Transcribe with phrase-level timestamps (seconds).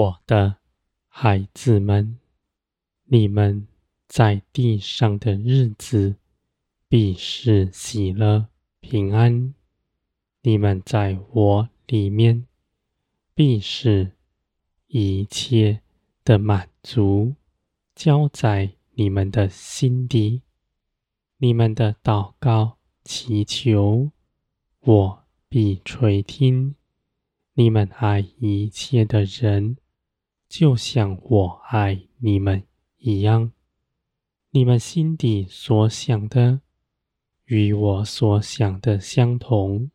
[0.00, 0.56] 我的
[1.08, 2.18] 孩子们，
[3.04, 3.66] 你们
[4.08, 6.16] 在地上的日子
[6.88, 8.46] 必是喜乐
[8.80, 9.52] 平安；
[10.40, 12.46] 你们在我里面
[13.34, 14.12] 必是
[14.86, 15.82] 一切
[16.24, 17.34] 的满足，
[17.94, 20.40] 交在你们的心底。
[21.36, 24.10] 你们的祷告祈求，
[24.80, 26.74] 我必垂听。
[27.52, 29.76] 你们爱一切的人，
[30.50, 32.62] 就像我爱你们
[32.98, 33.52] 一样。
[34.50, 36.60] 你们心底所想的，
[37.46, 39.90] 与我所想的相同，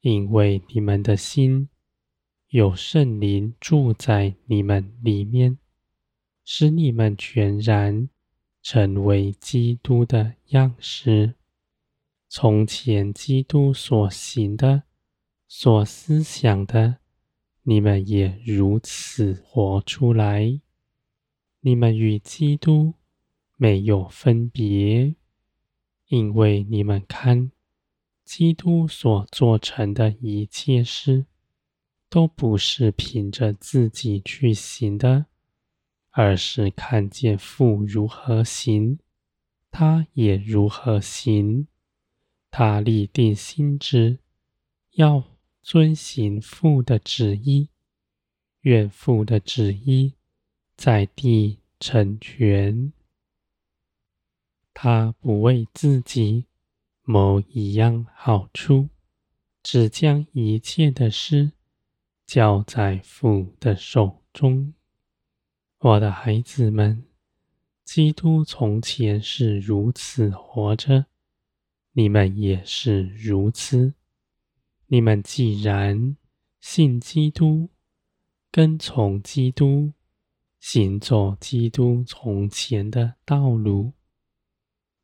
[0.00, 1.68] 因为你们的心
[2.48, 5.58] 有圣灵住在你们里面，
[6.44, 8.08] 使你们全然。
[8.66, 11.34] 成为基督的样式。
[12.30, 14.84] 从前基督所行的、
[15.46, 16.96] 所思想的，
[17.64, 20.60] 你们也如此活出来。
[21.60, 22.94] 你们与基督
[23.56, 25.14] 没有分别，
[26.08, 27.50] 因为你们看，
[28.24, 31.26] 基督所做成的一切事，
[32.08, 35.26] 都不是凭着自己去行的。
[36.16, 39.00] 而是看见父如何行，
[39.72, 41.66] 他也如何行。
[42.52, 44.20] 他立定心志，
[44.92, 45.24] 要
[45.64, 47.70] 遵行父的旨意，
[48.60, 50.12] 愿父的旨意
[50.76, 52.92] 在地成全。
[54.74, 56.44] 他不为自己
[57.02, 58.90] 谋一样好处，
[59.62, 61.52] 只将一切的事
[62.26, 64.74] 交在父的手中。
[65.78, 67.06] 我的孩子们，
[67.86, 71.06] 基督从前是如此活着，
[71.92, 73.94] 你们也是如此。
[74.86, 76.16] 你们既然
[76.60, 77.70] 信基督，
[78.50, 79.92] 跟从基督，
[80.60, 83.92] 行走基督从前的道路，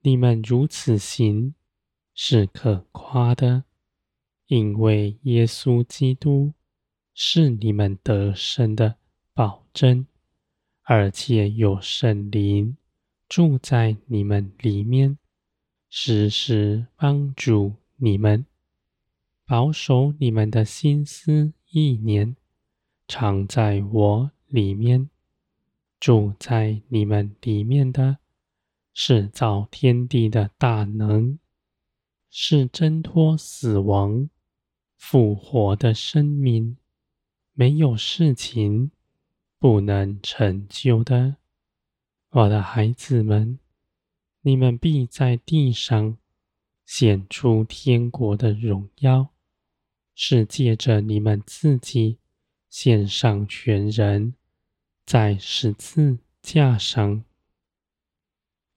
[0.01, 1.55] 你们如此行
[2.15, 3.65] 是可夸的，
[4.47, 6.53] 因为耶稣基督
[7.15, 8.97] 是你们得胜的
[9.35, 10.07] 保证。
[10.83, 12.77] 而且有圣灵
[13.29, 15.19] 住在你们里面，
[15.89, 18.45] 时时帮助你们，
[19.51, 22.37] 保守你们的心思意念，
[23.09, 25.11] 常在我里面。
[25.99, 28.19] 住在你们里面的，
[28.95, 31.41] 是造天地的大能，
[32.31, 34.31] 是挣脱死亡、
[34.97, 36.77] 复活的生命，
[37.53, 38.93] 没有事情。
[39.59, 41.39] 不能成就的，
[42.31, 43.59] 我的孩子们，
[44.43, 46.17] 你们必在地上
[46.87, 49.31] 显出天国的荣耀，
[50.23, 52.19] 是借着你们自己
[52.69, 54.35] 献上全人，
[55.07, 57.25] 在十字架上，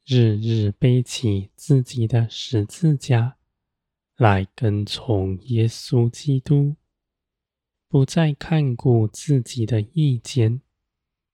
[0.05, 3.35] 日日背起自己的十字架，
[4.15, 6.77] 来跟从耶稣基督，
[7.89, 10.61] 不再看顾自己的意见。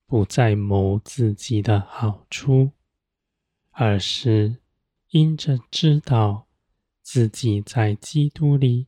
[0.08, 2.72] 不再谋自己的好处，
[3.70, 4.58] 而是
[5.12, 6.48] 因着知道
[7.04, 8.88] 自己在基督里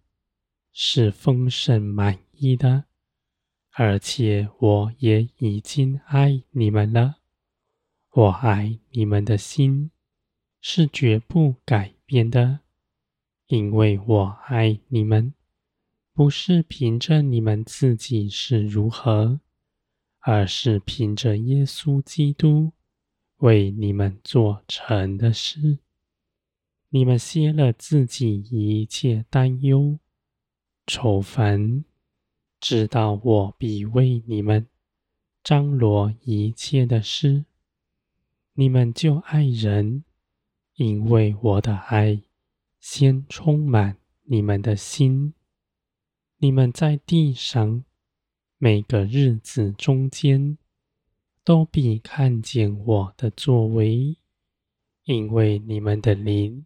[0.71, 2.85] 是丰盛满意的，
[3.73, 7.17] 而且我也已经爱你们了。
[8.11, 9.91] 我爱你们的心
[10.59, 12.59] 是绝不改变的，
[13.47, 15.33] 因为我爱你们，
[16.13, 19.39] 不是凭着你们自己是如何。
[20.23, 22.73] 而是凭着耶稣基督
[23.37, 25.79] 为你们做成的事，
[26.89, 29.97] 你们歇了自己一切担忧、
[30.93, 31.85] 丑烦，
[32.59, 34.67] 知道我必为你们
[35.41, 37.45] 张罗一切的事。
[38.55, 40.03] 你们就爱人，
[40.75, 42.21] 因为我的爱
[42.81, 45.33] 先充满你们的心。
[46.39, 47.85] 你们在地上。
[48.57, 50.57] 每个日子中间，
[51.45, 54.17] 都必看见我的作为，
[55.05, 56.65] 因为你们的灵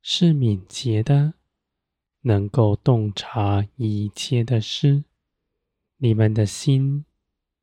[0.00, 1.34] 是敏捷的，
[2.22, 5.04] 能够洞察一切的事。
[5.98, 7.04] 你们的心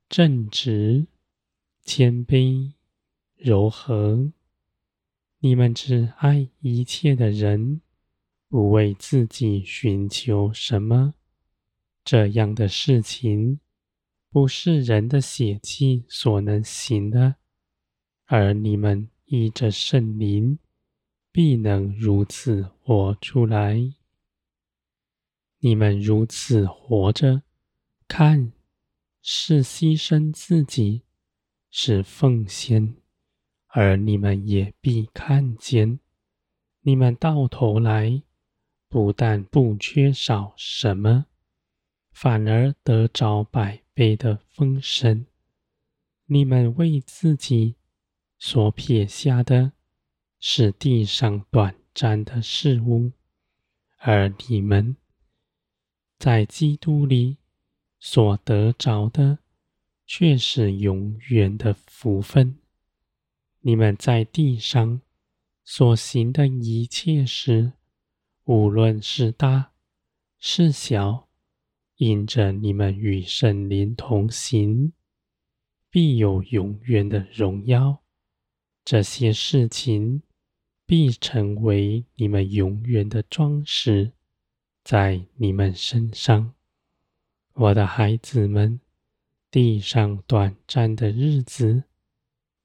[0.09, 1.07] 正直、
[1.83, 2.73] 谦卑、
[3.35, 4.31] 柔和。
[5.39, 7.81] 你们只爱一切的人，
[8.49, 11.13] 不为自己寻求什么。
[12.03, 13.59] 这样的事情
[14.29, 17.35] 不是人的血气所能行的，
[18.25, 20.57] 而你们依着圣灵，
[21.31, 23.93] 必能如此活出来。
[25.59, 27.41] 你们如此活着，
[28.07, 28.51] 看，
[29.21, 31.01] 是牺牲自己，
[31.71, 32.95] 是奉献，
[33.67, 35.99] 而你们也必看见，
[36.81, 38.21] 你们到头来
[38.87, 41.25] 不但不缺少什么，
[42.11, 45.25] 反而得着百倍的丰盛。
[46.27, 47.75] 你们为自己
[48.37, 49.71] 所撇下的，
[50.39, 53.11] 是地上短暂的事物，
[53.97, 54.95] 而你们
[56.17, 57.37] 在基督里
[57.99, 59.39] 所得着的，
[60.05, 62.57] 却是永远的福分。
[63.61, 65.01] 你们在地上
[65.63, 67.73] 所行的一切事，
[68.43, 69.71] 无论是大
[70.37, 71.27] 是小，
[71.97, 74.93] 因着你们与圣灵同行。
[75.89, 78.03] 必有永远的荣耀，
[78.83, 80.21] 这些事情
[80.85, 84.11] 必成为你们永远的装饰，
[84.85, 86.53] 在你们身上，
[87.53, 88.79] 我的孩子们。
[89.49, 91.85] 地上短暂的日子，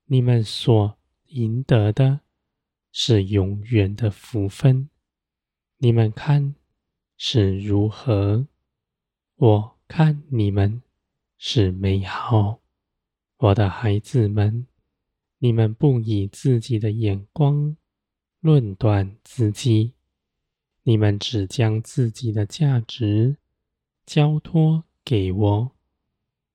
[0.07, 2.23] 你们所赢得的
[2.91, 4.91] 是永远的福分。
[5.79, 6.57] 你们看
[7.17, 8.49] 是如何？
[9.37, 10.83] 我看你们
[11.39, 12.61] 是美好。
[13.37, 14.67] 我的孩子们，
[15.39, 17.77] 你们不以自己的眼光
[18.41, 19.95] 论断自己，
[20.82, 23.37] 你们只将自己的价值
[24.06, 25.73] 交托给我。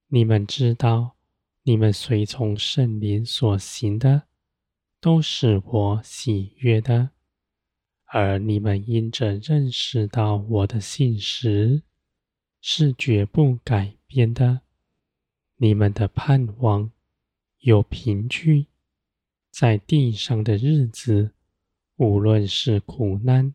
[0.07, 1.15] 你们知道，
[1.63, 4.23] 你们随从圣灵所行的，
[4.99, 7.11] 都是我喜悦的，
[8.05, 11.83] 而你们因着认识到我的信实，
[12.61, 14.61] 是绝不改变的。
[15.57, 16.91] 你们的盼望
[17.59, 18.67] 有凭据，
[19.49, 21.31] 在地上的日子，
[21.97, 23.53] 无论是苦难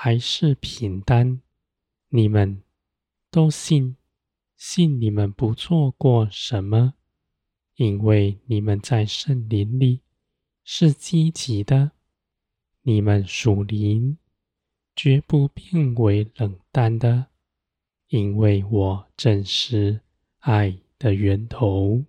[0.00, 1.40] 还是平淡，
[2.10, 2.62] 你们
[3.32, 3.96] 都信，
[4.56, 6.94] 信你们不错过什么，
[7.74, 10.02] 因为你们在圣灵里
[10.62, 11.90] 是积极的，
[12.82, 14.18] 你们属灵
[14.94, 17.26] 绝不变为冷淡的，
[18.06, 20.02] 因为我正是
[20.38, 22.04] 爱的源头。